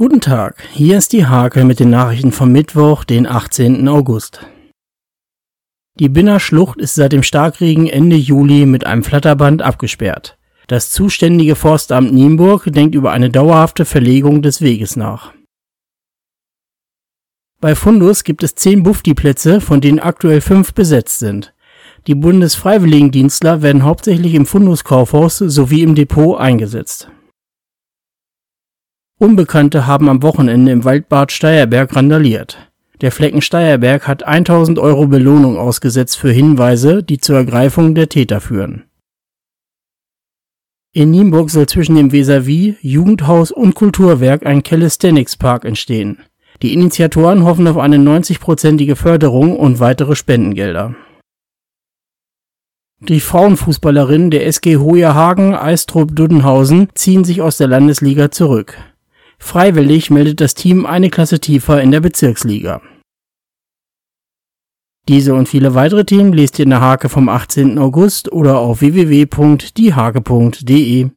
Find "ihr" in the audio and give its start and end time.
66.58-66.64